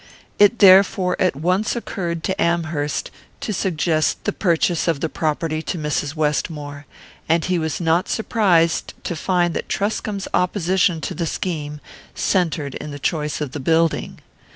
[0.39, 3.11] It therefore at once occurred to Amherst
[3.41, 6.15] to suggest the purchase of the property to Mrs.
[6.15, 6.87] Westmore;
[7.29, 11.81] and he was not surprised to find that Truscomb's opposition to the scheme
[12.15, 14.17] centred in the choice of the building.